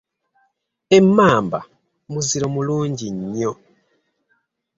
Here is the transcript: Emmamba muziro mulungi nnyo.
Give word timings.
Emmamba 0.97 1.59
muziro 2.11 2.47
mulungi 2.55 3.07
nnyo. 3.17 3.53